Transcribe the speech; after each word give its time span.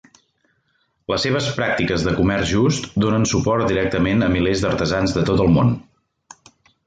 Les 1.11 1.25
seves 1.27 1.49
pràctiques 1.57 2.05
de 2.07 2.13
comerç 2.21 2.47
just 2.53 2.89
donen 3.05 3.29
suport 3.33 3.69
directament 3.73 4.27
a 4.29 4.29
milers 4.37 4.63
d'artesans 4.65 5.17
de 5.19 5.25
tot 5.31 5.45
el 5.47 5.53
món. 5.59 5.73